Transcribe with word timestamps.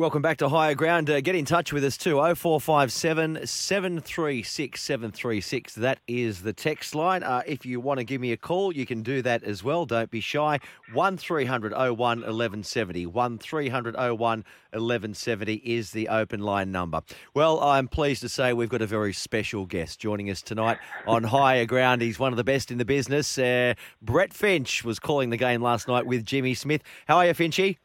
Welcome 0.00 0.22
back 0.22 0.38
to 0.38 0.48
Higher 0.48 0.74
Ground. 0.74 1.10
Uh, 1.10 1.20
get 1.20 1.34
in 1.34 1.44
touch 1.44 1.74
with 1.74 1.84
us 1.84 1.98
too. 1.98 2.14
0457 2.14 3.46
736 3.46 4.80
736. 4.80 5.74
That 5.74 5.98
is 6.08 6.40
the 6.40 6.54
text 6.54 6.94
line. 6.94 7.22
Uh, 7.22 7.42
if 7.44 7.66
you 7.66 7.80
want 7.80 7.98
to 7.98 8.04
give 8.04 8.18
me 8.18 8.32
a 8.32 8.38
call, 8.38 8.74
you 8.74 8.86
can 8.86 9.02
do 9.02 9.20
that 9.20 9.44
as 9.44 9.62
well. 9.62 9.84
Don't 9.84 10.10
be 10.10 10.22
shy. 10.22 10.58
1300 10.94 11.72
01 11.72 11.96
1170. 11.98 13.04
1300 13.04 13.94
01 13.94 14.14
1170 14.18 15.54
is 15.56 15.90
the 15.90 16.08
open 16.08 16.40
line 16.40 16.72
number. 16.72 17.02
Well, 17.34 17.60
I'm 17.60 17.86
pleased 17.86 18.22
to 18.22 18.30
say 18.30 18.54
we've 18.54 18.70
got 18.70 18.80
a 18.80 18.86
very 18.86 19.12
special 19.12 19.66
guest 19.66 20.00
joining 20.00 20.30
us 20.30 20.40
tonight 20.40 20.78
on 21.06 21.24
Higher 21.24 21.66
Ground. 21.66 22.00
He's 22.00 22.18
one 22.18 22.32
of 22.32 22.38
the 22.38 22.44
best 22.44 22.70
in 22.70 22.78
the 22.78 22.86
business. 22.86 23.36
Uh, 23.36 23.74
Brett 24.00 24.32
Finch 24.32 24.82
was 24.82 24.98
calling 24.98 25.28
the 25.28 25.36
game 25.36 25.60
last 25.60 25.88
night 25.88 26.06
with 26.06 26.24
Jimmy 26.24 26.54
Smith. 26.54 26.80
How 27.06 27.18
are 27.18 27.26
you, 27.26 27.34
Finchy? 27.34 27.76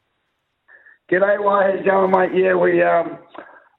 G'day, 1.08 1.78
it 1.78 1.84
going, 1.84 2.10
mate? 2.10 2.30
Yeah, 2.34 2.56
we 2.56 2.82
um, 2.82 3.18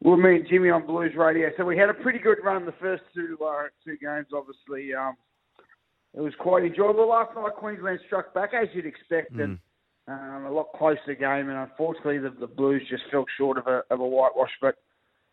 we 0.02 0.12
were 0.12 0.16
me 0.16 0.38
and 0.38 0.48
Jimmy 0.48 0.70
on 0.70 0.88
Blues 0.88 1.12
Radio, 1.18 1.50
so 1.58 1.66
we 1.66 1.78
had 1.78 1.90
a 1.90 1.94
pretty 1.94 2.20
good 2.20 2.38
run 2.42 2.66
the 2.66 2.72
first 2.80 3.04
two 3.14 3.38
uh, 3.46 3.64
two 3.84 3.98
games. 3.98 4.28
Obviously, 4.34 4.94
um, 4.94 5.18
it 6.14 6.22
was 6.22 6.32
quite 6.40 6.64
enjoyable. 6.64 7.10
Last 7.10 7.36
night, 7.36 7.52
Queensland 7.58 8.00
struck 8.08 8.34
back 8.34 8.52
as 8.54 8.70
you'd 8.74 8.86
expect, 8.86 9.34
and 9.34 9.60
um, 10.08 10.46
a 10.46 10.52
lot 10.52 10.68
closer 10.78 11.16
game. 11.20 11.50
And 11.50 11.58
unfortunately, 11.58 12.20
the, 12.20 12.30
the 12.30 12.48
Blues 12.48 12.82
just 12.90 13.04
fell 13.12 13.26
short 13.38 13.58
of 13.58 13.68
a 13.68 13.84
of 13.90 14.00
a 14.00 14.08
whitewash. 14.08 14.54
But 14.62 14.76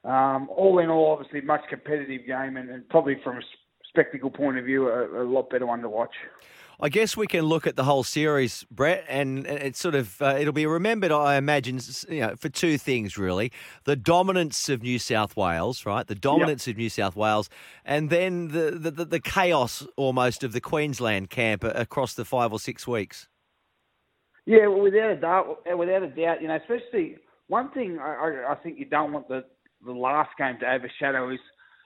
um, 0.02 0.48
all 0.50 0.80
in 0.80 0.90
all, 0.90 1.12
obviously, 1.12 1.42
much 1.42 1.62
competitive 1.70 2.26
game, 2.26 2.56
and, 2.56 2.70
and 2.70 2.88
probably 2.88 3.18
from 3.22 3.36
a 3.36 3.42
spectacle 3.86 4.30
point 4.30 4.58
of 4.58 4.64
view, 4.64 4.88
a, 4.88 5.22
a 5.22 5.24
lot 5.24 5.48
better 5.48 5.66
one 5.66 5.82
to 5.82 5.88
watch. 5.88 6.14
I 6.80 6.88
guess 6.88 7.16
we 7.16 7.26
can 7.26 7.44
look 7.44 7.66
at 7.66 7.76
the 7.76 7.84
whole 7.84 8.02
series, 8.02 8.64
Brett, 8.70 9.04
and 9.08 9.46
it's 9.46 9.78
sort 9.78 9.94
of 9.94 10.20
uh, 10.20 10.36
it'll 10.38 10.52
be 10.52 10.66
remembered, 10.66 11.12
I 11.12 11.36
imagine, 11.36 11.80
you 12.08 12.20
know, 12.20 12.36
for 12.36 12.48
two 12.48 12.78
things 12.78 13.16
really: 13.16 13.52
the 13.84 13.96
dominance 13.96 14.68
of 14.68 14.82
New 14.82 14.98
South 14.98 15.36
Wales, 15.36 15.86
right? 15.86 16.06
The 16.06 16.14
dominance 16.14 16.66
yep. 16.66 16.74
of 16.74 16.78
New 16.78 16.90
South 16.90 17.16
Wales, 17.16 17.48
and 17.84 18.10
then 18.10 18.48
the, 18.48 18.70
the 18.72 19.04
the 19.04 19.20
chaos 19.20 19.86
almost 19.96 20.42
of 20.42 20.52
the 20.52 20.60
Queensland 20.60 21.30
camp 21.30 21.64
across 21.64 22.14
the 22.14 22.24
five 22.24 22.52
or 22.52 22.58
six 22.58 22.86
weeks. 22.86 23.28
Yeah, 24.46 24.66
well, 24.66 24.82
without 24.82 25.10
a 25.10 25.16
doubt, 25.16 25.76
without 25.76 26.02
a 26.02 26.08
doubt, 26.08 26.42
you 26.42 26.48
know, 26.48 26.56
especially 26.56 27.16
one 27.48 27.70
thing 27.70 27.98
I, 27.98 28.44
I 28.50 28.54
think 28.56 28.78
you 28.78 28.84
don't 28.84 29.12
want 29.12 29.28
the 29.28 29.44
the 29.84 29.92
last 29.92 30.30
game 30.38 30.58
to 30.60 30.66
overshadow 30.66 31.30
is 31.30 31.38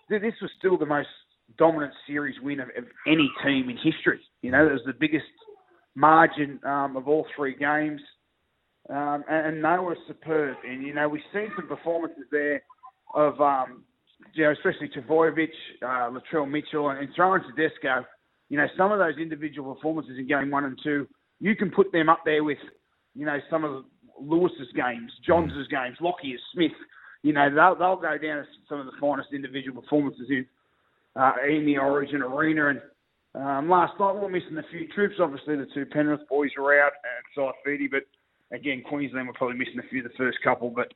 this 0.08 0.34
was 0.40 0.50
still 0.58 0.78
the 0.78 0.86
most 0.86 1.08
dominant 1.56 1.92
series 2.06 2.36
win 2.42 2.60
of, 2.60 2.68
of 2.76 2.84
any 3.06 3.30
team 3.44 3.70
in 3.70 3.76
history. 3.76 4.20
You 4.42 4.50
know, 4.50 4.66
it 4.66 4.72
was 4.72 4.82
the 4.86 4.92
biggest 4.92 5.24
margin 5.94 6.60
um, 6.64 6.96
of 6.96 7.08
all 7.08 7.26
three 7.36 7.56
games, 7.56 8.00
um, 8.90 9.24
and, 9.28 9.46
and 9.46 9.64
they 9.64 9.82
were 9.82 9.96
superb. 10.06 10.56
And 10.68 10.86
you 10.86 10.94
know, 10.94 11.08
we've 11.08 11.22
seen 11.32 11.50
some 11.56 11.68
performances 11.68 12.24
there 12.30 12.62
of, 13.14 13.40
um, 13.40 13.84
you 14.34 14.44
know, 14.44 14.52
especially 14.52 14.88
Trbojevic, 14.88 15.48
uh, 15.82 16.10
Latrell 16.10 16.48
Mitchell, 16.48 16.90
and, 16.90 17.00
and 17.00 17.08
throwing 17.14 17.42
Tedesco. 17.42 18.04
You 18.48 18.58
know, 18.58 18.66
some 18.76 18.92
of 18.92 18.98
those 18.98 19.18
individual 19.20 19.74
performances 19.74 20.16
in 20.18 20.26
game 20.26 20.50
one 20.50 20.64
and 20.64 20.78
two, 20.82 21.06
you 21.40 21.54
can 21.54 21.70
put 21.70 21.92
them 21.92 22.08
up 22.08 22.20
there 22.24 22.42
with, 22.44 22.58
you 23.14 23.26
know, 23.26 23.38
some 23.50 23.64
of 23.64 23.84
Lewis's 24.20 24.68
games, 24.74 25.12
Johns' 25.26 25.52
games, 25.70 25.96
Lockyer's, 26.00 26.40
Smith. 26.54 26.72
You 27.22 27.32
know, 27.32 27.52
they'll, 27.54 27.76
they'll 27.76 27.96
go 27.96 28.16
down 28.16 28.38
as 28.38 28.46
some 28.68 28.80
of 28.80 28.86
the 28.86 28.92
finest 29.00 29.30
individual 29.32 29.82
performances 29.82 30.26
in 30.30 30.46
uh, 31.18 31.32
in 31.48 31.66
the 31.66 31.76
Origin 31.78 32.22
arena. 32.22 32.68
And 32.68 32.80
um, 33.34 33.68
last 33.68 33.98
night 33.98 34.14
we 34.14 34.20
were 34.20 34.28
missing 34.28 34.56
a 34.56 34.70
few 34.70 34.86
troops. 34.88 35.16
Obviously, 35.20 35.56
the 35.56 35.66
two 35.74 35.84
Penrith 35.86 36.28
boys 36.28 36.50
were 36.56 36.80
out 36.80 36.92
and 37.04 37.52
Saifiti, 37.66 37.90
but 37.90 38.02
again, 38.56 38.82
Queensland 38.88 39.26
were 39.26 39.34
probably 39.34 39.58
missing 39.58 39.78
a 39.78 39.88
few 39.88 40.02
the 40.02 40.10
first 40.16 40.38
couple. 40.42 40.70
But 40.70 40.92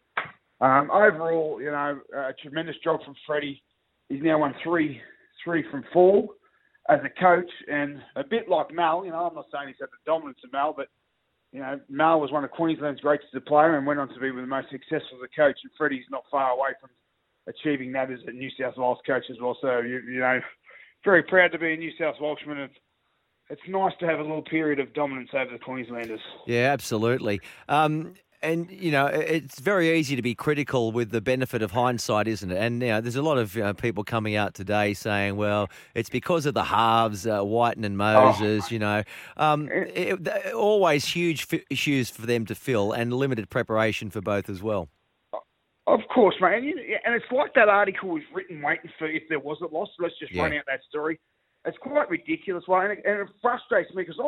um, 0.64 0.90
overall, 0.90 1.60
you 1.60 1.70
know, 1.70 2.00
a 2.14 2.32
tremendous 2.40 2.76
job 2.84 3.00
from 3.04 3.14
Freddie. 3.26 3.62
He's 4.08 4.22
now 4.22 4.38
won 4.38 4.54
three, 4.62 5.00
three 5.44 5.64
from 5.70 5.84
four 5.92 6.28
as 6.88 7.00
a 7.04 7.20
coach, 7.20 7.50
and 7.68 8.00
a 8.16 8.24
bit 8.24 8.48
like 8.48 8.72
Mal. 8.72 9.04
You 9.04 9.10
know, 9.10 9.26
I'm 9.26 9.34
not 9.34 9.46
saying 9.52 9.68
he's 9.68 9.76
had 9.80 9.88
the 9.90 10.10
dominance 10.10 10.38
of 10.44 10.52
Mal, 10.52 10.74
but 10.76 10.88
you 11.52 11.60
know, 11.60 11.80
Mal 11.88 12.20
was 12.20 12.32
one 12.32 12.44
of 12.44 12.50
Queensland's 12.50 13.00
greatest 13.00 13.34
a 13.34 13.40
player 13.40 13.76
and 13.76 13.86
went 13.86 14.00
on 14.00 14.08
to 14.08 14.20
be 14.20 14.30
one 14.30 14.40
of 14.40 14.44
the 14.44 14.54
most 14.54 14.70
successful 14.70 15.18
as 15.22 15.28
a 15.28 15.36
coach. 15.36 15.58
And 15.62 15.72
Freddie's 15.76 16.04
not 16.10 16.24
far 16.30 16.50
away 16.50 16.70
from 16.80 16.90
achieving 17.48 17.92
that 17.92 18.10
as 18.10 18.20
a 18.26 18.32
New 18.32 18.50
South 18.58 18.76
Wales 18.76 18.98
coach 19.06 19.24
as 19.30 19.36
well. 19.40 19.56
So 19.60 19.80
you, 19.80 20.00
you 20.08 20.20
know, 20.20 20.40
very 21.04 21.22
proud 21.22 21.52
to 21.52 21.58
be 21.58 21.72
a 21.72 21.76
New 21.76 21.92
South 21.98 22.16
Welshman. 22.20 22.58
It's, 22.58 22.74
it's 23.50 23.62
nice 23.68 23.92
to 24.00 24.06
have 24.06 24.18
a 24.18 24.22
little 24.22 24.42
period 24.42 24.78
of 24.78 24.94
dominance 24.94 25.30
over 25.34 25.52
the 25.52 25.58
Queenslanders. 25.58 26.20
Yeah, 26.46 26.72
absolutely. 26.72 27.40
Um, 27.68 28.14
and 28.42 28.70
you 28.70 28.90
know 28.90 29.06
it's 29.06 29.60
very 29.60 29.96
easy 29.96 30.16
to 30.16 30.22
be 30.22 30.34
critical 30.34 30.92
with 30.92 31.10
the 31.10 31.20
benefit 31.20 31.62
of 31.62 31.70
hindsight, 31.70 32.26
isn't 32.26 32.50
it? 32.50 32.58
And 32.58 32.82
you 32.82 32.88
know, 32.88 33.00
there's 33.00 33.16
a 33.16 33.22
lot 33.22 33.38
of 33.38 33.54
you 33.54 33.62
know, 33.62 33.72
people 33.72 34.04
coming 34.04 34.34
out 34.34 34.54
today 34.54 34.94
saying, 34.94 35.36
"Well, 35.36 35.70
it's 35.94 36.10
because 36.10 36.44
of 36.44 36.54
the 36.54 36.64
halves, 36.64 37.26
uh, 37.26 37.44
Wighton 37.44 37.84
and 37.84 37.96
Moses." 37.96 38.64
Oh. 38.64 38.68
You 38.72 38.78
know, 38.78 39.02
um, 39.36 39.68
it, 39.70 40.52
always 40.54 41.04
huge 41.06 41.46
issues 41.70 42.10
for 42.10 42.26
them 42.26 42.44
to 42.46 42.54
fill, 42.54 42.92
and 42.92 43.12
limited 43.12 43.48
preparation 43.48 44.10
for 44.10 44.20
both 44.20 44.50
as 44.50 44.62
well. 44.62 44.88
Of 45.86 46.00
course, 46.14 46.36
mate. 46.40 46.58
And, 46.58 46.78
and 47.04 47.14
it's 47.14 47.24
like 47.32 47.54
that 47.54 47.68
article 47.68 48.10
was 48.10 48.22
written 48.34 48.62
waiting 48.62 48.90
for 48.98 49.08
if 49.08 49.24
there 49.28 49.40
was 49.40 49.58
a 49.62 49.74
loss. 49.74 49.88
Let's 49.98 50.18
just 50.18 50.32
yeah. 50.32 50.42
run 50.42 50.52
out 50.52 50.64
that 50.66 50.80
story. 50.88 51.18
It's 51.64 51.78
quite 51.78 52.08
ridiculous, 52.10 52.66
way, 52.66 52.84
and 52.84 52.92
it, 52.92 53.02
and 53.04 53.20
it 53.20 53.28
frustrates 53.40 53.92
me 53.94 54.02
because, 54.02 54.20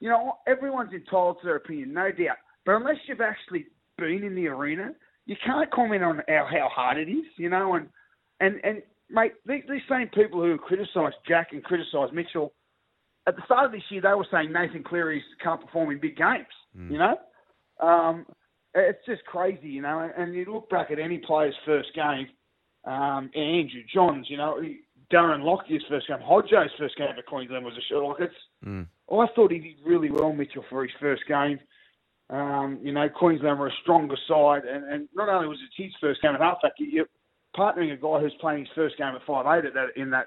you 0.00 0.08
know, 0.08 0.34
everyone's 0.46 0.92
entitled 0.92 1.38
to 1.40 1.46
their 1.46 1.56
opinion, 1.56 1.92
no 1.92 2.10
doubt. 2.10 2.36
But 2.64 2.76
unless 2.76 2.96
you've 3.06 3.20
actually 3.20 3.66
been 3.96 4.22
in 4.22 4.34
the 4.34 4.46
arena, 4.46 4.92
you 5.26 5.36
can't 5.44 5.70
comment 5.70 6.04
on 6.04 6.22
how, 6.28 6.46
how 6.50 6.68
hard 6.72 6.98
it 6.98 7.10
is, 7.10 7.26
you 7.36 7.50
know. 7.50 7.74
And 7.74 7.88
and 8.40 8.60
and 8.64 8.82
mate, 9.10 9.32
these, 9.46 9.62
these 9.68 9.82
same 9.88 10.08
people 10.08 10.40
who 10.40 10.56
criticise 10.58 11.12
Jack 11.26 11.48
and 11.52 11.64
criticise 11.64 12.10
Mitchell, 12.12 12.52
at 13.26 13.36
the 13.36 13.42
start 13.44 13.66
of 13.66 13.72
this 13.72 13.82
year, 13.90 14.00
they 14.00 14.14
were 14.14 14.26
saying 14.30 14.52
Nathan 14.52 14.84
Cleary 14.84 15.22
can't 15.42 15.60
perform 15.60 15.90
in 15.90 16.00
big 16.00 16.16
games, 16.16 16.46
mm. 16.76 16.90
you 16.90 16.98
know. 16.98 17.16
Um, 17.80 18.26
it's 18.74 19.04
just 19.06 19.24
crazy, 19.24 19.68
you 19.68 19.82
know. 19.82 20.10
And 20.16 20.34
you 20.34 20.44
look 20.52 20.68
back 20.70 20.90
at 20.90 20.98
any 20.98 21.18
player's 21.18 21.54
first 21.64 21.88
game, 21.94 22.28
um, 22.84 23.30
Andrew 23.34 23.82
Johns, 23.92 24.26
you 24.28 24.36
know, 24.36 24.62
Darren 25.12 25.42
Lockyer's 25.42 25.84
first 25.88 26.08
game, 26.08 26.18
Hodjo's 26.18 26.70
first 26.78 26.96
game 26.96 27.08
at 27.16 27.26
Queensland 27.26 27.64
was 27.64 27.76
a 27.76 27.82
show. 27.88 28.06
Like 28.06 28.20
it's, 28.20 28.34
mm. 28.64 28.86
I 29.10 29.26
thought 29.34 29.52
he 29.52 29.58
did 29.58 29.76
really 29.84 30.10
well, 30.10 30.32
Mitchell, 30.32 30.64
for 30.68 30.82
his 30.82 30.92
first 31.00 31.22
game. 31.26 31.58
Um, 32.30 32.78
you 32.82 32.92
know, 32.92 33.08
Queensland 33.08 33.58
were 33.58 33.68
a 33.68 33.82
stronger 33.82 34.16
side, 34.28 34.64
and, 34.64 34.84
and 34.92 35.08
not 35.14 35.30
only 35.30 35.48
was 35.48 35.58
it 35.62 35.82
his 35.82 35.92
first 36.00 36.20
game 36.20 36.34
at 36.34 36.40
halfback, 36.40 36.72
you're 36.76 37.06
partnering 37.56 37.92
a 37.92 37.96
guy 37.96 38.20
who's 38.20 38.34
playing 38.40 38.60
his 38.60 38.74
first 38.74 38.98
game 38.98 39.14
at 39.14 39.22
five 39.26 39.46
eight 39.46 39.66
at 39.66 39.74
that 39.74 39.88
in 39.96 40.10
that 40.10 40.26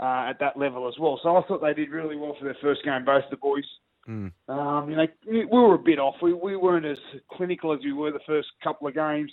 uh, 0.00 0.28
at 0.28 0.38
that 0.40 0.58
level 0.58 0.86
as 0.86 0.94
well. 0.98 1.18
So 1.22 1.36
I 1.36 1.42
thought 1.46 1.62
they 1.62 1.72
did 1.72 1.90
really 1.90 2.16
well 2.16 2.36
for 2.38 2.44
their 2.44 2.56
first 2.60 2.84
game, 2.84 3.04
both 3.04 3.24
the 3.30 3.36
boys. 3.38 3.64
Mm. 4.08 4.32
Um, 4.48 4.90
you 4.90 4.96
know, 4.96 5.06
we 5.26 5.46
were 5.46 5.74
a 5.74 5.78
bit 5.78 5.98
off. 5.98 6.16
We, 6.20 6.32
we 6.32 6.56
weren't 6.56 6.86
as 6.86 6.98
clinical 7.32 7.72
as 7.72 7.80
we 7.82 7.92
were 7.92 8.12
the 8.12 8.20
first 8.26 8.48
couple 8.62 8.86
of 8.86 8.94
games. 8.94 9.32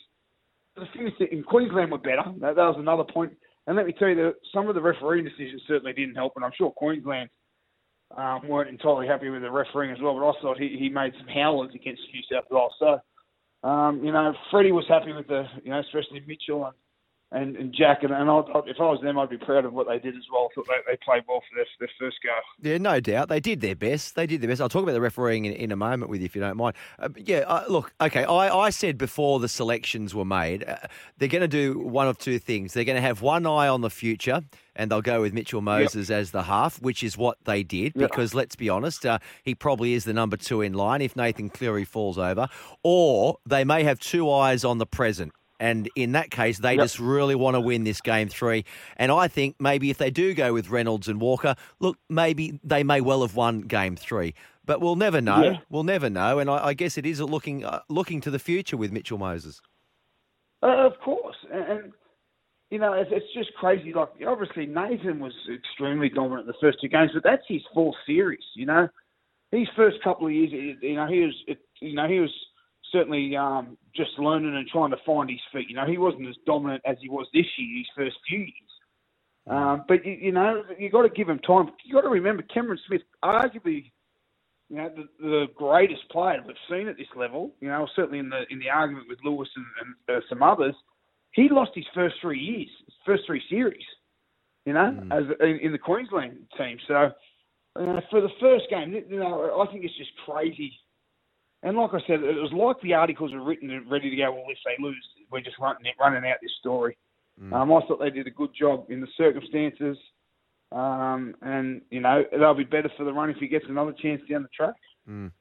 The 0.76 0.86
thing 0.94 1.08
is, 1.08 1.28
in 1.32 1.44
Queensland 1.44 1.92
were 1.92 1.98
better. 1.98 2.24
That, 2.40 2.56
that 2.56 2.68
was 2.68 2.78
another 2.80 3.04
point. 3.04 3.34
And 3.68 3.76
let 3.76 3.86
me 3.86 3.94
tell 3.94 4.08
you, 4.08 4.16
that 4.16 4.36
some 4.54 4.70
of 4.70 4.76
the 4.76 4.82
refereeing 4.82 5.26
decisions 5.26 5.62
certainly 5.68 5.94
didn't 5.94 6.16
help, 6.16 6.34
and 6.36 6.46
I'm 6.46 6.52
sure 6.58 6.72
Queensland 6.72 7.30
um, 8.18 8.48
weren't 8.48 8.70
entirely 8.70 9.08
happy 9.08 9.30
with 9.30 9.42
the 9.42 9.52
refereeing 9.52 9.92
as 9.92 10.02
well. 10.02 10.14
But 10.18 10.30
I 10.30 10.42
thought 10.42 10.58
he, 10.58 10.78
he 10.80 10.90
made 10.90 11.14
some 11.18 11.28
howlers 11.28 11.72
against 11.76 12.02
New 12.14 12.22
South 12.32 12.46
Wales. 12.50 12.74
So, 12.80 13.68
um, 13.68 14.04
you 14.04 14.12
know, 14.12 14.34
Freddie 14.50 14.72
was 14.72 14.86
happy 14.88 15.14
with 15.14 15.28
the, 15.28 15.44
you 15.64 15.72
know, 15.72 15.80
especially 15.80 16.24
Mitchell 16.26 16.66
and 16.66 16.76
and, 17.32 17.56
and 17.56 17.74
Jack, 17.74 18.04
and, 18.04 18.12
and 18.12 18.30
I'd, 18.30 18.44
if 18.68 18.78
I 18.80 18.84
was 18.84 19.00
them, 19.02 19.18
I'd 19.18 19.30
be 19.30 19.38
proud 19.38 19.64
of 19.64 19.72
what 19.72 19.88
they 19.88 20.00
did 20.00 20.16
as 20.16 20.24
well. 20.32 20.50
I 20.52 20.54
thought 20.54 20.68
they, 20.68 20.92
they 20.92 20.98
played 21.04 21.24
well 21.28 21.42
for 21.50 21.56
their, 21.56 21.66
their 21.80 21.90
first 21.98 22.18
go. 22.22 22.30
Yeah, 22.62 22.78
no 22.78 23.00
doubt. 23.00 23.30
They 23.30 23.40
did 23.40 23.62
their 23.62 23.76
best. 23.76 24.16
They 24.16 24.28
did 24.28 24.42
their 24.42 24.50
best. 24.50 24.60
I'll 24.60 24.70
talk 24.70 24.84
about 24.84 24.94
the 24.94 25.02
refereeing 25.02 25.46
in, 25.46 25.54
in 25.54 25.72
a 25.72 25.78
moment 25.78 26.10
with 26.10 26.20
you 26.20 26.26
if 26.26 26.36
you 26.36 26.42
don't 26.42 26.58
mind. 26.58 26.76
Uh, 27.00 27.10
yeah, 27.16 27.40
uh, 27.48 27.64
look, 27.70 27.94
okay, 28.02 28.26
I, 28.26 28.54
I 28.54 28.70
said 28.70 28.98
before 28.98 29.40
the 29.40 29.48
selections 29.48 30.14
were 30.14 30.26
made, 30.26 30.68
uh, 30.68 30.76
they're 31.18 31.30
going 31.30 31.42
to 31.42 31.48
do 31.48 31.80
one 31.80 32.08
of 32.08 32.18
two 32.18 32.38
things. 32.38 32.74
They're 32.74 32.84
going 32.84 32.98
to 32.98 33.02
have 33.02 33.22
one 33.22 33.46
eye 33.46 33.70
on 33.70 33.80
the 33.80 33.90
future 33.90 34.42
and 34.76 34.92
they'll 34.92 35.02
go 35.02 35.22
with 35.22 35.34
Mitchell 35.34 35.62
Moses 35.62 36.10
yep. 36.10 36.20
as 36.20 36.32
the 36.32 36.44
half, 36.44 36.82
which 36.82 37.04
is 37.04 37.18
what 37.18 37.38
they 37.46 37.64
did. 37.64 37.94
Yep. 37.96 38.10
Because 38.10 38.34
let's 38.34 38.56
be 38.56 38.70
honest, 38.70 39.06
uh, 39.06 39.20
he 39.44 39.56
probably 39.56 39.94
is 39.94 40.04
the 40.04 40.14
number 40.14 40.38
two 40.38 40.62
in 40.62 40.74
line 40.74 41.02
if 41.02 41.16
Nathan 41.16 41.50
Cleary 41.50 41.86
falls 41.86 42.18
over. 42.18 42.48
Or 42.84 43.38
they 43.46 43.64
may 43.64 43.84
have 43.84 44.00
two 44.00 44.30
eyes 44.30 44.64
on 44.66 44.78
the 44.78 44.86
present. 44.86 45.34
And 45.62 45.88
in 45.96 46.14
that 46.14 46.32
case, 46.32 46.58
they 46.58 46.74
yep. 46.74 46.84
just 46.84 47.00
really 47.00 47.36
want 47.36 47.54
to 47.54 47.62
win 47.62 47.84
this 47.84 48.02
game 48.02 48.28
three. 48.30 48.66
And 48.98 49.12
I 49.12 49.28
think 49.28 49.58
maybe 49.60 49.92
if 49.92 50.00
they 50.00 50.10
do 50.10 50.34
go 50.34 50.54
with 50.54 50.72
Reynolds 50.72 51.08
and 51.08 51.22
Walker, 51.22 51.56
look, 51.80 52.00
maybe 52.10 52.60
they 52.64 52.84
may 52.84 53.00
well 53.00 53.22
have 53.22 53.36
won 53.36 53.62
game 53.62 53.96
three. 53.96 54.34
But 54.66 54.82
we'll 54.82 54.96
never 54.96 55.22
know. 55.22 55.44
Yeah. 55.44 55.58
We'll 55.70 55.84
never 55.84 56.10
know. 56.10 56.40
And 56.40 56.50
I, 56.50 56.68
I 56.70 56.74
guess 56.74 56.98
it 56.98 57.06
is 57.06 57.22
looking 57.22 57.64
uh, 57.64 57.82
looking 57.90 58.22
to 58.22 58.32
the 58.32 58.40
future 58.40 58.76
with 58.76 58.92
Mitchell 58.92 59.20
Moses. 59.20 59.62
Uh, 60.64 60.88
of 60.88 60.94
course. 61.00 61.38
And, 61.54 61.64
and 61.64 61.94
you 62.72 62.80
know, 62.80 62.94
it's, 62.94 63.12
it's, 63.14 63.32
just 63.36 63.54
crazy. 63.54 63.94
Like, 63.94 64.10
obviously, 64.28 64.66
Nathan 64.66 65.20
was 65.20 65.34
extremely 65.54 66.10
dominant 66.10 66.42
in 66.42 66.48
the 66.48 66.54
first 66.60 66.80
two 66.82 66.88
games, 66.88 67.12
but 67.14 67.24
that's 67.24 67.44
his 67.48 67.62
fourth 67.72 67.98
series. 68.08 68.44
You 68.56 68.66
know, 68.66 68.88
his 69.52 69.68
first 69.76 69.98
couple 70.04 70.26
of 70.26 70.34
years, 70.34 70.50
you 70.82 70.96
know, 70.96 71.06
he 71.06 71.20
was, 71.20 71.58
you 71.82 71.94
know, 71.94 72.08
he 72.08 72.20
was 72.20 72.34
certainly 72.92 73.36
um, 73.36 73.78
just 73.96 74.12
learning 74.18 74.56
and 74.56 74.68
trying 74.68 74.92
to 74.92 74.98
find 75.06 75.30
his 75.30 75.40
feet. 75.54 75.70
You 75.70 75.76
know, 75.76 75.88
he 75.88 75.98
wasn't 75.98 76.28
as 76.28 76.36
dominant 76.46 76.82
as 76.86 76.98
he 77.02 77.10
was 77.10 77.28
this 77.34 77.46
year, 77.58 77.78
his 77.78 77.88
first 77.96 78.18
few 78.28 78.40
years. 78.40 78.72
Um, 79.48 79.86
but 79.88 80.06
you, 80.06 80.14
you 80.14 80.32
know, 80.32 80.64
you 80.78 80.90
got 80.90 81.02
to 81.04 81.10
give 81.10 81.30
him 81.30 81.40
time. 81.40 81.70
You 81.84 81.96
got 81.96 82.02
to 82.02 82.10
remember 82.10 82.44
Cameron 82.44 82.80
Smith, 82.88 83.02
arguably, 83.24 83.92
you 84.70 84.78
know, 84.78 84.90
the, 84.96 85.08
the 85.20 85.46
greatest 85.56 86.08
player 86.12 86.42
we've 86.46 86.56
seen 86.70 86.88
at 86.88 86.98
this 86.98 87.08
level. 87.16 87.54
You 87.60 87.70
know, 87.70 87.88
certainly 87.96 88.20
in 88.20 88.30
the 88.30 88.44
in 88.50 88.60
the 88.60 88.70
argument 88.70 89.08
with 89.10 89.20
Lewis 89.24 89.50
and, 89.56 89.66
and 89.82 90.18
uh, 90.18 90.22
some 90.30 90.44
others, 90.44 90.76
he 91.32 91.50
lost 91.50 91.72
his 91.74 91.86
first 91.94 92.16
three 92.22 92.40
years, 92.40 92.70
his 92.86 92.96
first 93.06 93.24
three 93.26 93.42
series. 93.50 93.84
You 94.66 94.74
know, 94.74 94.96
mm. 95.02 95.12
as 95.12 95.24
in, 95.40 95.60
in 95.60 95.72
the 95.72 95.80
Queensland 95.80 96.38
team. 96.56 96.78
So, 96.88 97.12
for 97.74 98.22
the 98.22 98.30
first 98.40 98.66
game, 98.70 98.94
you 98.94 99.20
know, 99.20 99.60
I 99.60 99.72
think 99.72 99.84
it's 99.84 99.98
just 99.98 100.12
crazy 100.26 100.72
and 101.64 101.78
like 101.78 101.94
I 101.94 102.00
said, 102.08 102.24
it 102.24 102.42
was 102.42 102.52
like 102.54 102.82
the 102.82 102.94
articles 102.94 103.34
were 103.34 103.44
written 103.44 103.70
and 103.70 103.90
ready 103.90 104.10
to 104.10 104.16
go. 104.16 104.32
Well, 104.32 104.44
if 104.48 104.58
they 104.66 104.82
lose, 104.82 104.98
we're 105.32 105.42
just 105.42 105.60
running 105.60 105.92
running 106.00 106.30
out 106.30 106.38
this 106.42 106.52
story. 106.60 106.98
Mm. 107.42 107.54
Um, 107.54 107.72
I 107.72 107.82
thought 107.82 108.00
they 108.00 108.10
did 108.10 108.28
a 108.28 108.32
good 108.32 108.52
job 108.58 108.86
in 108.90 109.02
the 109.02 109.08
circumstances, 109.18 109.98
um, 110.72 111.36
and 111.42 111.82
you 111.90 112.02
know 112.02 112.24
they'll 112.32 112.54
be 112.54 112.64
better 112.64 112.92
for 112.98 113.04
the 113.04 113.14
run 113.14 113.30
if 113.30 113.38
he 113.38 113.48
gets 113.48 113.66
another 113.70 113.94
chance 113.94 114.22
down 114.30 114.44
the 114.44 114.50
track. 114.50 114.76
Mm. 115.10 115.32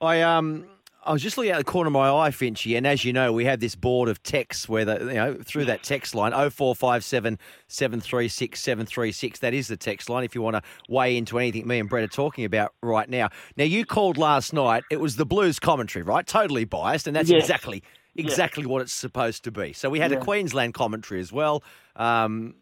I 0.00 0.22
um 0.22 0.66
I 1.06 1.12
was 1.12 1.22
just 1.22 1.38
looking 1.38 1.52
out 1.52 1.58
the 1.58 1.64
corner 1.64 1.86
of 1.86 1.92
my 1.92 2.10
eye, 2.10 2.30
Finchy, 2.30 2.76
and 2.76 2.84
as 2.84 3.04
you 3.04 3.12
know, 3.12 3.32
we 3.32 3.44
have 3.44 3.60
this 3.60 3.76
board 3.76 4.08
of 4.08 4.20
texts 4.24 4.68
where 4.68 4.84
the, 4.84 4.98
you 4.98 5.14
know 5.14 5.34
through 5.34 5.66
that 5.66 5.84
text 5.84 6.16
line 6.16 6.32
0457 6.32 7.38
736 7.68 8.60
736. 8.60 9.38
That 9.38 9.54
is 9.54 9.68
the 9.68 9.76
text 9.76 10.10
line 10.10 10.24
if 10.24 10.34
you 10.34 10.42
want 10.42 10.56
to 10.56 10.62
weigh 10.88 11.16
into 11.16 11.38
anything 11.38 11.66
me 11.66 11.78
and 11.78 11.88
Brett 11.88 12.02
are 12.02 12.08
talking 12.08 12.44
about 12.44 12.74
right 12.82 13.08
now. 13.08 13.28
Now 13.56 13.64
you 13.64 13.86
called 13.86 14.18
last 14.18 14.52
night. 14.52 14.82
It 14.90 15.00
was 15.00 15.14
the 15.14 15.24
Blues 15.24 15.60
commentary, 15.60 16.02
right? 16.02 16.26
Totally 16.26 16.64
biased, 16.64 17.06
and 17.06 17.14
that's 17.14 17.30
yes. 17.30 17.44
exactly 17.44 17.84
exactly 18.16 18.64
yeah. 18.64 18.70
what 18.70 18.82
it's 18.82 18.92
supposed 18.92 19.44
to 19.44 19.52
be. 19.52 19.72
So 19.72 19.88
we 19.88 20.00
had 20.00 20.10
yeah. 20.10 20.18
a 20.18 20.20
Queensland 20.20 20.74
commentary 20.74 21.20
as 21.20 21.32
well. 21.32 21.62
Um, 21.94 22.56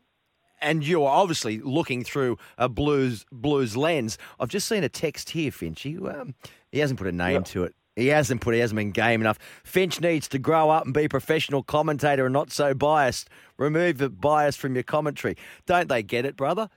and 0.61 0.87
you're 0.87 1.09
obviously 1.09 1.61
looking 1.61 2.05
through 2.05 2.39
a 2.59 2.69
blues 2.69 3.25
blues 3.33 3.75
lens. 3.75 4.19
I've 4.39 4.49
just 4.51 4.69
seen 4.69 4.85
a 4.85 4.89
text 4.91 5.31
here, 5.31 5.51
Finchy. 5.51 5.97
Um, 5.99 6.35
he 6.71 6.81
hasn't 6.81 6.99
put 6.99 7.07
a 7.07 7.13
name 7.13 7.35
yep. 7.35 7.45
to 7.47 7.65
it. 7.65 7.75
He 7.97 8.09
hasn't 8.09 8.41
put. 8.41 8.55
He 8.55 8.61
hasn't 8.61 8.77
been 8.77 8.91
game 8.91 9.21
enough. 9.21 9.39
Finch 9.63 10.01
needs 10.01 10.27
to 10.29 10.39
grow 10.39 10.71
up 10.71 10.85
and 10.85 10.93
be 10.93 11.05
a 11.05 11.09
professional 11.09 11.63
commentator 11.63 12.27
and 12.27 12.33
not 12.33 12.51
so 12.51 12.75
biased. 12.75 13.29
Remove 13.57 13.99
the 13.99 14.11
bias 14.11 14.57
from 14.57 14.75
your 14.75 14.83
commentary. 14.83 15.37
Don't 15.67 15.89
they 15.89 16.03
get 16.03 16.25
it, 16.25 16.37
brother? 16.37 16.69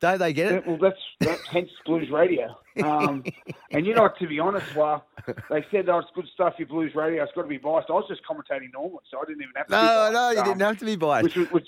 Don't 0.00 0.18
they 0.18 0.32
get 0.32 0.52
it? 0.52 0.66
Well, 0.66 0.76
that's, 0.76 1.00
that's 1.20 1.46
hence 1.48 1.70
Blues 1.86 2.10
Radio. 2.10 2.54
Um, 2.84 3.24
and 3.70 3.86
you 3.86 3.94
know, 3.94 4.10
to 4.18 4.26
be 4.28 4.38
honest, 4.38 4.76
well, 4.76 5.06
they 5.48 5.64
said 5.70 5.86
that 5.86 5.98
it's 5.98 6.08
good 6.14 6.26
stuff. 6.34 6.54
Your 6.58 6.68
Blues 6.68 6.94
Radio, 6.94 7.22
it's 7.22 7.32
got 7.34 7.42
to 7.42 7.48
be 7.48 7.56
biased. 7.56 7.88
I 7.88 7.94
was 7.94 8.04
just 8.06 8.20
commentating 8.24 8.72
normally, 8.74 9.02
so 9.10 9.18
I 9.18 9.24
didn't 9.24 9.42
even 9.42 9.54
have 9.56 9.66
to. 9.68 9.72
No, 9.72 10.10
no, 10.12 10.30
you 10.30 10.40
um, 10.40 10.44
didn't 10.44 10.60
have 10.60 10.78
to 10.78 10.84
be 10.84 10.96
biased. 10.96 11.24
Which 11.24 11.36
was 11.36 11.48
which, 11.50 11.66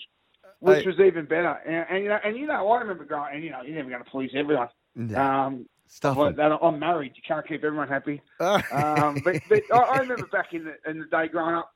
which 0.61 0.87
was 0.87 1.01
even 1.01 1.25
better. 1.25 1.59
And, 1.67 1.87
and, 1.89 2.05
you 2.05 2.11
know, 2.11 2.19
and 2.23 2.37
you 2.37 2.47
know, 2.47 2.71
I 2.71 2.81
remember 2.81 3.05
going, 3.05 3.35
and 3.35 3.43
you 3.43 3.51
know, 3.51 3.63
you're 3.63 3.77
never 3.77 3.89
going 3.89 4.05
to 4.05 4.11
please 4.11 4.31
everyone. 4.35 4.69
No. 4.95 5.19
Um, 5.19 5.67
Stuff 5.89 6.17
like 6.19 6.37
that. 6.37 6.53
I'm 6.53 6.79
married. 6.79 7.13
You 7.17 7.23
can't 7.27 7.47
keep 7.47 7.65
everyone 7.65 7.89
happy. 7.89 8.21
um, 8.41 9.21
but, 9.25 9.41
but 9.49 9.63
I 9.75 9.99
remember 9.99 10.27
back 10.27 10.53
in 10.53 10.65
the 10.65 10.91
in 10.91 10.99
the 10.99 11.07
day 11.07 11.29
growing 11.29 11.55
up, 11.55 11.73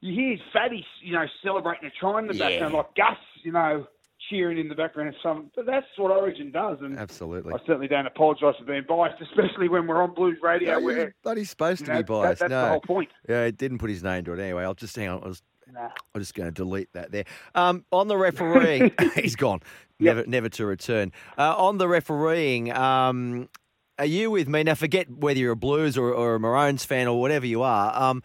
you 0.00 0.14
hear 0.14 0.38
fatties, 0.54 0.84
you 1.02 1.12
know, 1.12 1.26
celebrating 1.44 1.86
a 1.88 1.90
try 2.00 2.18
in 2.18 2.26
the 2.26 2.34
yeah. 2.34 2.48
background, 2.48 2.74
like 2.74 2.94
Gus, 2.96 3.18
you 3.42 3.52
know, 3.52 3.86
cheering 4.30 4.58
in 4.58 4.68
the 4.68 4.74
background. 4.74 5.14
Some, 5.22 5.50
but 5.54 5.66
that's 5.66 5.86
what 5.96 6.10
Origin 6.10 6.50
does, 6.50 6.78
and 6.80 6.98
absolutely, 6.98 7.52
I 7.52 7.58
certainly 7.66 7.88
don't 7.88 8.06
apologise 8.06 8.54
for 8.58 8.64
being 8.64 8.84
biased, 8.88 9.20
especially 9.20 9.68
when 9.68 9.86
we're 9.86 10.02
on 10.02 10.14
Blues 10.14 10.38
Radio. 10.42 10.78
No, 10.78 10.84
where 10.84 11.14
bloody 11.22 11.44
supposed 11.44 11.84
to 11.84 11.92
know, 11.92 11.98
be 11.98 12.04
biased. 12.04 12.40
That, 12.40 12.48
that's 12.48 12.50
no. 12.50 12.62
the 12.62 12.68
whole 12.68 12.80
point. 12.80 13.10
Yeah, 13.28 13.44
it 13.44 13.58
didn't 13.58 13.78
put 13.78 13.90
his 13.90 14.02
name 14.02 14.24
to 14.24 14.32
it 14.32 14.40
anyway. 14.40 14.64
I'll 14.64 14.74
just 14.74 14.96
hang 14.96 15.08
on. 15.08 15.22
I 15.24 15.28
was 15.28 15.42
Nah. 15.72 15.88
I'm 16.14 16.20
just 16.20 16.34
going 16.34 16.48
to 16.48 16.54
delete 16.54 16.92
that 16.94 17.12
there. 17.12 17.24
Um, 17.54 17.84
on 17.92 18.08
the 18.08 18.16
refereeing, 18.16 18.92
he's 19.14 19.36
gone, 19.36 19.60
never, 19.98 20.20
yep. 20.20 20.28
never 20.28 20.48
to 20.48 20.66
return. 20.66 21.12
Uh, 21.38 21.54
on 21.56 21.78
the 21.78 21.88
refereeing, 21.88 22.72
um, 22.72 23.48
are 23.98 24.06
you 24.06 24.30
with 24.30 24.48
me 24.48 24.62
now? 24.62 24.74
Forget 24.74 25.10
whether 25.10 25.38
you're 25.38 25.52
a 25.52 25.56
Blues 25.56 25.98
or, 25.98 26.12
or 26.12 26.36
a 26.36 26.40
Maroons 26.40 26.84
fan 26.84 27.06
or 27.06 27.20
whatever 27.20 27.46
you 27.46 27.62
are. 27.62 27.94
Um, 27.94 28.22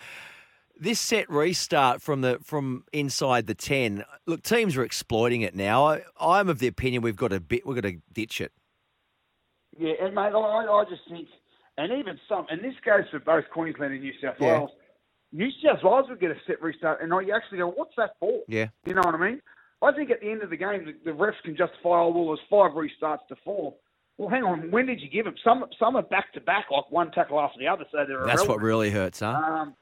this 0.77 0.99
set 0.99 1.29
restart 1.29 2.01
from 2.01 2.21
the 2.21 2.39
from 2.43 2.83
inside 2.91 3.47
the 3.47 3.55
ten. 3.55 4.03
Look, 4.25 4.43
teams 4.43 4.77
are 4.77 4.83
exploiting 4.83 5.41
it 5.41 5.55
now. 5.55 5.85
I, 5.85 6.01
I'm 6.19 6.49
of 6.49 6.59
the 6.59 6.67
opinion 6.67 7.01
we've 7.01 7.15
got 7.15 7.29
to 7.29 7.39
bit. 7.39 7.65
We've 7.65 7.75
got 7.75 7.87
to 7.87 7.97
ditch 8.11 8.41
it. 8.41 8.51
Yeah, 9.77 9.93
and 10.01 10.15
mate, 10.15 10.31
I, 10.33 10.37
I 10.37 10.85
just 10.89 11.01
think, 11.09 11.27
and 11.77 11.91
even 11.91 12.17
some, 12.29 12.45
and 12.49 12.63
this 12.63 12.75
goes 12.85 13.03
for 13.11 13.19
both 13.19 13.43
Queensland 13.51 13.93
and 13.93 14.01
New 14.01 14.13
South 14.21 14.35
yeah. 14.39 14.59
Wales. 14.59 14.71
New 15.31 15.49
South 15.63 15.79
Wales 15.83 16.05
would 16.09 16.21
get 16.21 16.31
a 16.31 16.35
set 16.47 16.61
restart, 16.61 17.01
and 17.01 17.13
I 17.13 17.19
actually 17.35 17.57
go, 17.57 17.69
"What's 17.69 17.95
that 17.97 18.11
for?" 18.19 18.41
Yeah, 18.47 18.67
you 18.85 18.93
know 18.93 19.01
what 19.03 19.15
I 19.15 19.17
mean. 19.17 19.41
I 19.81 19.91
think 19.91 20.09
at 20.09 20.21
the 20.21 20.31
end 20.31 20.43
of 20.43 20.49
the 20.49 20.57
game, 20.57 20.85
the, 20.85 21.11
the 21.11 21.17
refs 21.17 21.41
can 21.43 21.57
justify, 21.57 21.99
"Oh, 21.99 22.09
well, 22.09 22.27
there's 22.27 22.39
five 22.49 22.71
restarts 22.71 23.27
to 23.29 23.35
four. 23.43 23.75
Well, 24.17 24.29
hang 24.29 24.43
on. 24.43 24.71
When 24.71 24.85
did 24.85 25.01
you 25.01 25.09
give 25.09 25.25
them? 25.25 25.35
Some 25.43 25.65
some 25.77 25.95
are 25.97 26.03
back 26.03 26.31
to 26.33 26.41
back, 26.41 26.67
like 26.71 26.89
one 26.89 27.11
tackle 27.11 27.39
after 27.39 27.59
the 27.59 27.67
other. 27.67 27.83
So 27.91 27.97
they're 27.97 28.25
that's 28.25 28.43
irrelevant. 28.43 28.49
what 28.49 28.61
really 28.61 28.91
hurts, 28.91 29.19
huh? 29.19 29.27
Um, 29.27 29.75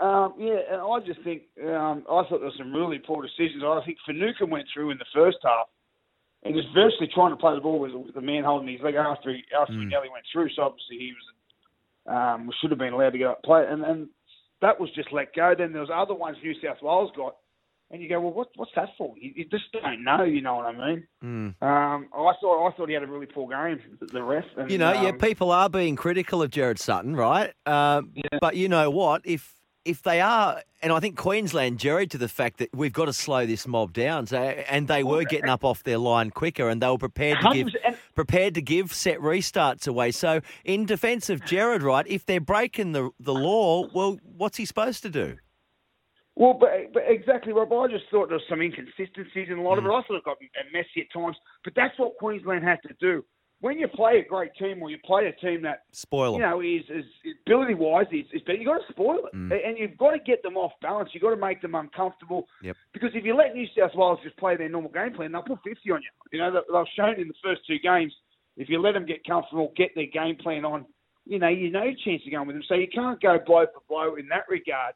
um, 0.00 0.34
yeah, 0.38 0.60
and 0.72 0.80
I 0.80 0.98
just 1.04 1.22
think 1.22 1.42
um, 1.62 2.04
I 2.08 2.24
thought 2.24 2.40
there 2.40 2.50
were 2.50 2.58
some 2.58 2.72
really 2.72 2.98
poor 2.98 3.22
decisions. 3.22 3.62
I 3.64 3.80
think 3.84 3.98
Finucane 4.06 4.50
went 4.50 4.66
through 4.72 4.90
in 4.90 4.98
the 4.98 5.04
first 5.14 5.38
half 5.42 5.68
and 6.42 6.54
was 6.54 6.64
virtually 6.74 7.10
trying 7.14 7.32
to 7.32 7.36
play 7.36 7.54
the 7.54 7.60
ball 7.60 7.78
with, 7.78 7.92
with 7.92 8.14
the 8.14 8.20
man 8.20 8.44
holding 8.44 8.68
his 8.68 8.80
leg 8.80 8.94
after 8.94 9.32
he 9.32 9.44
after 9.58 9.74
mm. 9.74 9.80
he 9.80 9.86
nearly 9.86 10.08
went 10.08 10.24
through. 10.32 10.48
So 10.56 10.62
obviously 10.62 10.98
he 10.98 11.12
was 11.12 11.26
um, 12.08 12.50
should 12.60 12.70
have 12.70 12.78
been 12.78 12.92
allowed 12.92 13.10
to 13.10 13.18
go 13.18 13.32
up 13.32 13.42
play, 13.42 13.64
and 13.68 13.84
and 13.84 14.08
that 14.62 14.80
was 14.80 14.90
just 14.94 15.12
let 15.12 15.34
go. 15.34 15.54
Then 15.56 15.72
there 15.72 15.82
was 15.82 15.90
other 15.92 16.14
ones 16.14 16.38
New 16.42 16.54
South 16.62 16.82
Wales 16.82 17.10
got 17.16 17.36
and 17.90 18.00
you 18.00 18.08
go, 18.08 18.20
well, 18.20 18.32
what, 18.32 18.48
what's 18.54 18.70
that 18.76 18.90
for? 18.96 19.14
You, 19.18 19.32
you, 19.34 19.44
just 19.46 19.64
don't 19.72 20.04
know. 20.04 20.22
You 20.22 20.40
know 20.40 20.56
what 20.56 20.66
I 20.66 20.72
mean? 20.72 21.06
Mm. 21.24 21.62
Um, 21.62 22.08
I 22.14 22.32
thought 22.40 22.68
I 22.68 22.76
thought 22.76 22.88
he 22.88 22.94
had 22.94 23.02
a 23.02 23.06
really 23.06 23.26
poor 23.26 23.48
game. 23.48 23.80
The 24.00 24.22
rest, 24.22 24.46
and, 24.56 24.70
you 24.70 24.78
know, 24.78 24.94
um, 24.94 25.04
yeah, 25.04 25.12
people 25.12 25.50
are 25.50 25.68
being 25.68 25.96
critical 25.96 26.40
of 26.40 26.50
Gerard 26.50 26.78
Sutton, 26.78 27.16
right? 27.16 27.52
Uh, 27.66 28.02
yeah. 28.14 28.38
But 28.40 28.56
you 28.56 28.68
know 28.68 28.90
what? 28.90 29.22
If 29.24 29.54
if 29.90 30.02
they 30.02 30.20
are, 30.20 30.62
and 30.82 30.92
I 30.92 31.00
think 31.00 31.16
Queensland 31.16 31.78
jerried 31.78 32.10
to 32.12 32.18
the 32.18 32.28
fact 32.28 32.58
that 32.58 32.70
we've 32.74 32.92
got 32.92 33.06
to 33.06 33.12
slow 33.12 33.44
this 33.44 33.66
mob 33.66 33.92
down, 33.92 34.26
so, 34.26 34.38
and 34.38 34.88
they 34.88 35.04
were 35.04 35.24
getting 35.24 35.50
up 35.50 35.64
off 35.64 35.82
their 35.82 35.98
line 35.98 36.30
quicker, 36.30 36.68
and 36.68 36.80
they 36.80 36.88
were 36.88 36.98
prepared 36.98 37.38
to 37.42 37.50
give 37.52 37.68
prepared 38.14 38.54
to 38.54 38.62
give 38.62 38.92
set 38.92 39.18
restarts 39.18 39.86
away. 39.86 40.10
So, 40.12 40.40
in 40.64 40.86
defence 40.86 41.28
of 41.28 41.44
Gerard, 41.44 41.82
right, 41.82 42.06
if 42.08 42.24
they're 42.24 42.40
breaking 42.40 42.92
the 42.92 43.10
the 43.20 43.34
law, 43.34 43.86
well, 43.92 44.18
what's 44.36 44.56
he 44.56 44.64
supposed 44.64 45.02
to 45.02 45.10
do? 45.10 45.36
Well, 46.36 46.54
but, 46.54 46.70
but 46.94 47.02
exactly, 47.06 47.52
Rob. 47.52 47.72
I 47.72 47.88
just 47.88 48.04
thought 48.10 48.28
there 48.28 48.38
was 48.38 48.46
some 48.48 48.62
inconsistencies 48.62 49.48
in 49.50 49.58
a 49.58 49.62
lot 49.62 49.74
mm. 49.74 49.80
of 49.80 49.84
it. 49.84 49.88
Mm. 49.88 49.98
I 49.98 50.06
thought 50.06 50.16
it 50.16 50.24
got 50.24 50.38
messy 50.72 51.02
at 51.02 51.12
times, 51.12 51.36
but 51.64 51.74
that's 51.74 51.98
what 51.98 52.16
Queensland 52.18 52.64
had 52.64 52.78
to 52.86 52.94
do. 53.00 53.24
When 53.60 53.78
you 53.78 53.88
play 53.88 54.18
a 54.18 54.28
great 54.28 54.54
team, 54.58 54.82
or 54.82 54.90
you 54.90 54.96
play 55.04 55.26
a 55.26 55.32
team 55.44 55.62
that 55.62 55.82
spoil 55.92 56.32
them. 56.32 56.40
you 56.40 56.46
know 56.46 56.60
is, 56.60 56.82
is 56.88 57.04
ability 57.46 57.74
wise 57.74 58.06
is, 58.10 58.24
is 58.32 58.40
better, 58.42 58.58
you 58.58 58.64
got 58.64 58.78
to 58.78 58.92
spoil 58.92 59.26
it, 59.26 59.36
mm. 59.36 59.52
and 59.52 59.76
you've 59.76 59.98
got 59.98 60.12
to 60.12 60.18
get 60.18 60.42
them 60.42 60.56
off 60.56 60.72
balance. 60.80 61.10
You've 61.12 61.22
got 61.22 61.30
to 61.30 61.36
make 61.36 61.60
them 61.60 61.74
uncomfortable. 61.74 62.46
Yep. 62.62 62.76
Because 62.94 63.10
if 63.14 63.24
you 63.24 63.36
let 63.36 63.54
New 63.54 63.66
South 63.78 63.92
Wales 63.94 64.18
just 64.24 64.36
play 64.38 64.56
their 64.56 64.70
normal 64.70 64.90
game 64.90 65.12
plan, 65.12 65.32
they'll 65.32 65.42
put 65.42 65.58
fifty 65.62 65.90
on 65.90 66.00
you. 66.00 66.08
You 66.32 66.38
know 66.38 66.52
they've 66.52 66.94
shown 66.96 67.20
in 67.20 67.28
the 67.28 67.34
first 67.44 67.60
two 67.66 67.78
games. 67.78 68.14
If 68.56 68.68
you 68.68 68.80
let 68.80 68.92
them 68.92 69.06
get 69.06 69.24
comfortable, 69.24 69.72
get 69.76 69.90
their 69.94 70.06
game 70.12 70.36
plan 70.36 70.64
on, 70.64 70.84
you 71.24 71.38
know, 71.38 71.48
you 71.48 71.70
no 71.70 71.84
chance 72.04 72.22
of 72.26 72.32
going 72.32 72.46
with 72.46 72.56
them. 72.56 72.64
So 72.68 72.74
you 72.74 72.88
can't 72.92 73.20
go 73.20 73.38
blow 73.46 73.66
for 73.72 73.82
blow 73.88 74.16
in 74.16 74.28
that 74.28 74.44
regard 74.48 74.94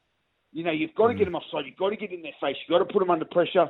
You 0.53 0.65
know, 0.65 0.73
you've 0.73 0.95
got 0.95 1.09
to 1.09 1.15
get 1.15 1.27
them 1.27 1.37
offside. 1.37 1.67
You've 1.67 1.77
got 1.77 1.91
to 1.91 1.97
get 1.97 2.13
in 2.13 2.23
their 2.23 2.33
face. 2.41 2.57
You've 2.67 2.79
got 2.79 2.85
to 2.87 2.93
put 2.93 3.01
them 3.01 3.11
under 3.11 3.25
pressure. 3.25 3.69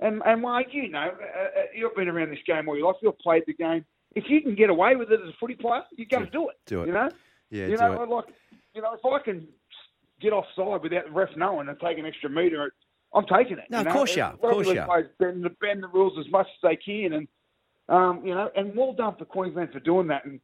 And 0.00 0.22
and 0.24 0.42
Mike, 0.42 0.68
you 0.72 0.88
know, 0.90 1.10
uh, 1.10 1.60
uh, 1.60 1.62
you've 1.74 1.94
been 1.94 2.08
around 2.08 2.30
this 2.30 2.38
game 2.46 2.68
all 2.68 2.76
your 2.76 2.86
life. 2.86 2.96
You've 3.02 3.18
played 3.18 3.44
the 3.46 3.54
game. 3.54 3.84
If 4.16 4.24
you 4.28 4.40
can 4.40 4.54
get 4.54 4.70
away 4.70 4.96
with 4.96 5.12
it 5.12 5.20
as 5.22 5.28
a 5.28 5.36
footy 5.38 5.54
player, 5.54 5.82
you're 5.96 6.08
going 6.10 6.24
to 6.24 6.30
do 6.30 6.48
it. 6.48 6.56
Do 6.66 6.82
it. 6.82 6.86
You 6.86 6.92
know. 6.94 7.10
Yeah, 7.50 7.66
you 7.66 7.76
do 7.76 7.82
know, 7.82 8.02
it. 8.02 8.08
like 8.08 8.24
you 8.74 8.82
know, 8.82 8.94
if 8.94 9.04
I 9.04 9.22
can 9.22 9.46
get 10.20 10.32
offside 10.32 10.82
without 10.82 11.04
the 11.04 11.10
ref 11.10 11.28
knowing 11.36 11.68
and 11.68 11.78
take 11.78 11.98
an 11.98 12.06
extra 12.06 12.28
metre, 12.30 12.72
I'm 13.14 13.26
taking 13.26 13.58
it. 13.58 13.64
No, 13.70 13.80
you 13.80 13.86
of 13.86 13.92
course 13.92 14.16
you 14.16 14.22
are. 14.22 14.32
Of 14.32 14.40
course 14.40 14.66
you 14.68 14.80
are. 14.80 15.10
bend 15.18 15.44
the, 15.44 15.50
bend 15.60 15.82
the 15.82 15.88
rules 15.88 16.18
as 16.18 16.30
much 16.32 16.46
as 16.46 16.68
they 16.68 16.76
can, 16.76 17.12
and 17.12 17.28
um, 17.88 18.22
you 18.24 18.34
know, 18.34 18.50
and 18.56 18.74
well 18.74 18.92
done 18.92 19.14
for 19.18 19.24
Queensland 19.26 19.70
for 19.72 19.80
doing 19.80 20.08
that. 20.08 20.24
And 20.24 20.40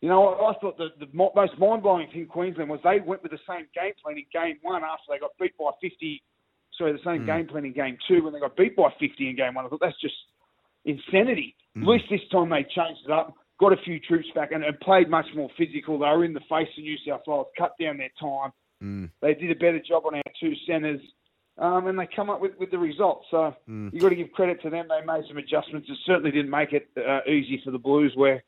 you 0.00 0.08
know, 0.08 0.28
I, 0.28 0.50
I 0.50 0.54
thought 0.58 0.78
the, 0.78 0.88
the 0.98 1.08
most 1.14 1.58
mind-blowing 1.58 2.08
thing 2.12 2.26
Queensland 2.26 2.68
was 2.68 2.80
they 2.82 2.98
went 3.00 3.22
with 3.22 3.30
the 3.30 3.38
same 3.48 3.66
game 3.74 3.92
plan 4.02 4.18
in 4.18 4.24
game 4.32 4.58
one 4.62 4.82
after 4.82 5.04
they 5.10 5.18
got 5.18 5.30
beat 5.38 5.56
by 5.56 5.70
50. 5.80 6.22
Sorry, 6.76 6.92
the 6.92 6.98
same 7.04 7.24
game 7.24 7.46
plan 7.46 7.64
in 7.64 7.72
game 7.72 7.96
two 8.08 8.24
when 8.24 8.32
they 8.32 8.40
got 8.40 8.56
beat 8.56 8.74
by 8.74 8.88
50 8.98 9.28
in 9.28 9.36
game 9.36 9.54
one. 9.54 9.64
I 9.64 9.68
thought 9.68 9.80
that's 9.80 10.00
just 10.00 10.14
insanity. 10.84 11.56
Hmm. 11.74 11.82
At 11.82 11.88
least 11.88 12.04
this 12.10 12.20
time 12.30 12.50
they 12.50 12.62
changed 12.64 13.02
it 13.04 13.10
up, 13.10 13.34
got 13.60 13.72
a 13.72 13.82
few 13.84 13.98
troops 14.00 14.28
back, 14.34 14.52
and, 14.52 14.64
and 14.64 14.78
played 14.80 15.08
much 15.08 15.26
more 15.34 15.48
physical. 15.56 15.98
They 15.98 16.06
were 16.06 16.24
in 16.24 16.34
the 16.34 16.40
face 16.40 16.68
of 16.76 16.84
New 16.84 16.96
South 17.06 17.22
Wales, 17.26 17.46
cut 17.56 17.72
down 17.80 17.98
their 17.98 18.10
time. 18.20 18.50
Hmm. 18.80 19.04
They 19.20 19.34
did 19.34 19.50
a 19.50 19.54
better 19.54 19.80
job 19.80 20.04
on 20.06 20.14
our 20.14 20.22
two 20.40 20.52
centres, 20.66 21.00
um, 21.58 21.86
and 21.86 21.98
they 21.98 22.08
come 22.14 22.30
up 22.30 22.40
with, 22.40 22.52
with 22.58 22.70
the 22.70 22.78
result. 22.78 23.24
So 23.30 23.54
Hmm. 23.66 23.88
you've 23.92 24.02
got 24.02 24.10
to 24.10 24.16
give 24.16 24.32
credit 24.32 24.60
to 24.62 24.70
them. 24.70 24.86
They 24.88 25.04
made 25.06 25.24
some 25.28 25.38
adjustments. 25.38 25.88
It 25.88 25.98
certainly 26.04 26.30
didn't 26.30 26.50
make 26.50 26.72
it 26.72 26.88
uh, 26.96 27.20
easy 27.28 27.60
for 27.64 27.70
the 27.70 27.78
Blues, 27.78 28.12
where 28.16 28.42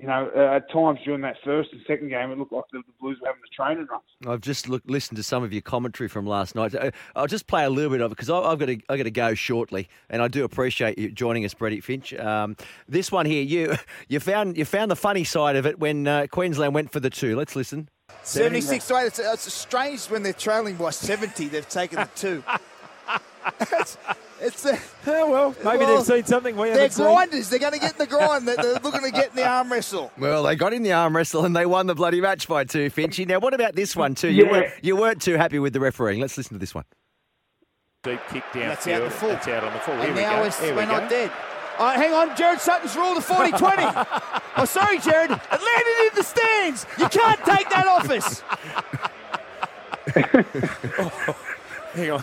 you 0.00 0.06
know 0.06 0.30
uh, 0.34 0.56
at 0.56 0.70
times 0.70 0.98
during 1.04 1.20
that 1.22 1.36
first 1.44 1.70
and 1.72 1.80
second 1.86 2.08
game, 2.08 2.30
it 2.30 2.38
looked 2.38 2.52
like 2.52 2.64
the, 2.72 2.78
the 2.78 2.92
Blues 3.00 3.18
were 3.20 3.28
having 3.28 3.42
a 3.44 3.54
training 3.54 3.86
run. 3.90 4.00
I've 4.26 4.40
just 4.40 4.68
look, 4.68 4.82
listened 4.86 5.16
to 5.16 5.22
some 5.22 5.42
of 5.42 5.52
your 5.52 5.62
commentary 5.62 6.08
from 6.08 6.26
last 6.26 6.54
night. 6.54 6.74
Uh, 6.74 6.90
I'll 7.14 7.26
just 7.26 7.46
play 7.46 7.64
a 7.64 7.70
little 7.70 7.90
bit 7.90 8.00
of 8.00 8.10
it 8.10 8.16
because 8.16 8.30
I've 8.30 8.58
got 8.58 8.66
to 8.66 8.78
I've 8.88 8.98
got 8.98 9.04
to 9.04 9.10
go 9.10 9.34
shortly, 9.34 9.88
and 10.08 10.22
I 10.22 10.28
do 10.28 10.44
appreciate 10.44 10.98
you 10.98 11.10
joining 11.10 11.44
us, 11.44 11.54
Brady 11.54 11.80
Finch. 11.80 12.14
Um, 12.14 12.56
this 12.88 13.12
one 13.12 13.26
here, 13.26 13.42
you 13.42 13.76
you 14.08 14.20
found 14.20 14.56
you 14.56 14.64
found 14.64 14.90
the 14.90 14.96
funny 14.96 15.24
side 15.24 15.56
of 15.56 15.66
it 15.66 15.78
when 15.78 16.06
uh, 16.06 16.26
Queensland 16.30 16.74
went 16.74 16.90
for 16.92 17.00
the 17.00 17.10
two. 17.10 17.36
Let's 17.36 17.56
listen. 17.56 17.88
76 18.24 18.86
to 18.88 18.96
8. 18.96 19.06
It's, 19.06 19.18
it's 19.18 19.52
strange 19.52 20.06
when 20.06 20.22
they're 20.22 20.32
trailing 20.32 20.76
by 20.76 20.90
70, 20.90 21.48
they've 21.48 21.68
taken 21.68 21.98
the 21.98 22.08
two. 22.14 22.44
it's, 23.60 23.96
it's 24.42 24.66
uh, 24.66 24.76
Oh, 25.06 25.30
well, 25.30 25.54
maybe 25.64 25.84
Well, 25.84 25.96
they've 25.98 26.06
seen 26.06 26.24
something 26.26 26.56
we 26.56 26.68
they're 26.68 26.74
haven't 26.78 26.92
seen. 26.92 27.06
grinders. 27.06 27.48
They're 27.48 27.58
going 27.58 27.72
to 27.72 27.78
get 27.78 27.92
in 27.92 27.98
the 27.98 28.06
grind. 28.06 28.46
They're, 28.46 28.56
they're 28.56 28.74
looking 28.74 29.02
to 29.02 29.10
get 29.10 29.30
in 29.30 29.36
the 29.36 29.46
arm 29.46 29.72
wrestle. 29.72 30.10
Well, 30.18 30.42
they 30.44 30.56
got 30.56 30.72
in 30.72 30.82
the 30.82 30.92
arm 30.92 31.16
wrestle 31.16 31.44
and 31.44 31.54
they 31.56 31.66
won 31.66 31.86
the 31.86 31.94
bloody 31.94 32.20
match 32.20 32.48
by 32.48 32.64
two, 32.64 32.90
Finchy. 32.90 33.26
Now, 33.26 33.38
what 33.38 33.54
about 33.54 33.74
this 33.74 33.94
one 33.96 34.14
too? 34.14 34.28
You 34.28 34.44
Yeah. 34.46 34.50
weren't 34.52 34.72
you 34.82 34.96
weren't 34.96 35.22
too 35.22 35.36
happy 35.36 35.58
with 35.58 35.72
the 35.72 35.80
refereeing. 35.80 36.20
Let's 36.20 36.36
listen 36.36 36.54
to 36.54 36.58
this 36.58 36.74
one. 36.74 36.84
Deep 38.02 38.20
kick 38.30 38.42
down 38.52 38.68
That's 38.68 38.86
out 38.88 39.02
the 39.04 39.10
full. 39.10 39.28
That's 39.28 39.46
out 39.48 39.64
on 39.64 39.72
the 39.72 39.78
full. 39.78 39.94
Here 39.94 40.04
And 40.06 40.14
we 40.16 40.22
now 40.22 40.36
go. 40.36 40.42
we're, 40.42 40.50
Here 40.50 40.74
we're 40.74 40.80
we 40.80 40.86
not 40.86 41.08
dead. 41.08 41.30
Oh, 41.78 41.88
hang 41.90 42.12
on, 42.12 42.36
Gerard 42.36 42.60
Sutton's 42.60 42.94
ruled 42.96 43.16
a 43.16 43.20
40 43.22 43.52
20. 43.52 43.82
oh, 44.56 44.64
sorry, 44.66 44.98
Gerard. 44.98 45.30
It 45.30 45.40
landed 45.50 46.10
in 46.10 46.14
the 46.16 46.22
stands. 46.22 46.84
You 46.98 47.08
can't 47.08 47.38
take 47.44 47.70
that 47.70 47.86
office. 47.86 48.42
us. 48.42 48.42
Hang 51.94 52.10
on. 52.10 52.22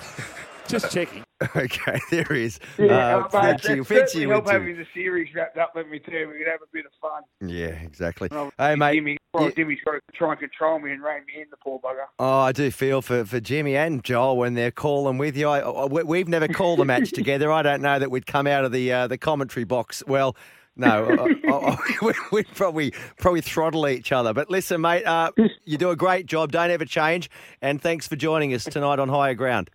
Just 0.70 0.92
checking. 0.92 1.24
Okay, 1.56 1.98
there 2.12 2.26
he 2.30 2.44
is. 2.44 2.60
Yeah, 2.78 3.16
Uh, 3.16 3.20
mate, 3.22 3.30
Finchy- 3.32 3.62
that 3.62 3.78
Finchy 3.78 3.86
certainly 3.88 4.28
help 4.28 4.50
having 4.50 4.76
the 4.76 4.86
series 4.94 5.34
wrapped 5.34 5.58
up. 5.58 5.72
Let 5.74 5.90
me 5.90 5.98
tell 6.00 6.14
you, 6.14 6.28
we 6.28 6.38
could 6.40 6.48
have 6.48 6.62
a 6.62 6.66
bit 6.74 6.86
of 6.86 6.92
fun. 7.02 7.24
Yeah, 7.40 7.68
exactly. 7.70 8.28
Well, 8.30 8.52
Hey, 8.58 8.76
mate. 8.76 8.96
Jimmy, 8.96 9.18
well, 9.34 9.46
you- 9.46 9.52
Jimmy's 9.54 9.80
got 9.86 9.92
to 9.94 10.00
try 10.14 10.32
and 10.32 10.40
control 10.42 10.80
me 10.80 10.92
and 10.92 11.02
rein 11.02 11.22
me 11.34 11.42
in, 11.42 11.48
the 11.50 11.56
poor 11.64 11.80
bugger. 11.80 12.04
Oh, 12.20 12.40
I 12.40 12.52
do 12.52 12.70
feel 12.72 13.02
for, 13.02 13.24
for 13.24 13.40
Jimmy 13.40 13.78
and 13.78 14.04
Joel 14.04 14.36
when 14.36 14.56
they're 14.56 14.70
calling 14.70 15.18
with 15.18 15.38
you. 15.38 15.48
I, 15.48 15.60
I- 15.60 15.86
we- 15.86 16.04
we've 16.04 16.28
never 16.28 16.50
called 16.50 16.82
a 16.82 16.86
match 16.86 17.12
together. 17.14 17.54
I 17.54 17.62
don't 17.62 17.82
know 17.82 18.00
that 18.00 18.12
we'd 18.12 18.26
come 18.28 18.46
out 18.46 18.66
of 18.66 18.74
the 18.74 18.92
uh, 18.92 19.08
the 19.08 19.18
commentary 19.18 19.64
box. 19.64 20.04
Well, 20.08 20.36
no, 20.76 21.06
I- 21.08 21.50
I- 21.50 21.78
I- 22.02 22.14
we'd 22.34 22.48
probably 22.54 22.92
probably 23.18 23.40
throttle 23.40 23.88
each 23.88 24.12
other. 24.12 24.34
But 24.34 24.50
listen, 24.50 24.82
mate, 24.82 25.06
uh, 25.06 25.32
you 25.64 25.78
do 25.78 25.90
a 25.90 25.96
great 25.96 26.26
job. 26.26 26.52
Don't 26.52 26.70
ever 26.70 26.84
change. 26.84 27.30
And 27.62 27.82
thanks 27.82 28.10
for 28.10 28.18
joining 28.18 28.54
us 28.54 28.66
tonight 28.66 29.00
on 29.00 29.08
Higher 29.08 29.36
Ground. 29.36 29.70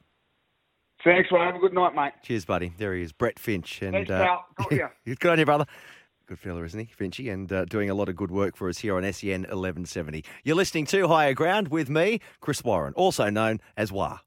Thanks, 1.05 1.31
mate. 1.31 1.41
Have 1.43 1.55
a 1.55 1.59
good 1.59 1.75
night, 1.75 1.95
mate. 1.95 2.13
Cheers, 2.23 2.45
buddy. 2.47 2.73
There 2.79 2.95
he 2.95 3.03
is, 3.03 3.13
Brett 3.13 3.39
Finch. 3.39 3.83
And 3.83 3.93
Thanks, 3.93 4.11
uh, 4.11 4.25
pal. 4.25 4.47
Got 4.57 4.73
ya. 4.73 4.89
good 5.05 5.31
on 5.31 5.39
you, 5.39 5.45
brother. 5.45 5.67
Good 6.27 6.39
fella, 6.39 6.63
isn't 6.65 6.81
he, 6.81 6.87
Finchy? 6.87 7.31
And 7.31 7.53
uh, 7.53 7.67
doing 7.67 7.91
a 7.91 7.95
lot 7.95 8.09
of 8.09 8.17
good 8.17 8.31
work 8.31 8.57
for 8.57 8.71
us 8.71 8.79
here 8.79 8.97
on 8.97 9.03
SEN 9.13 9.43
1170. 9.43 10.25
You're 10.43 10.57
listening 10.57 10.87
to 10.87 11.07
Higher 11.07 11.35
Ground 11.35 11.69
with 11.69 11.91
me, 11.91 12.21
Chris 12.41 12.65
Warren, 12.65 12.95
also 12.95 13.29
known 13.29 13.61
as 13.77 13.93
Wah. 13.93 14.21